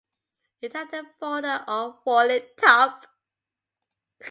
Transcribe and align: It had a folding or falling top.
It 0.61 0.73
had 0.73 0.91
a 0.95 1.03
folding 1.19 1.59
or 1.67 1.93
falling 2.03 2.41
top. 2.57 3.05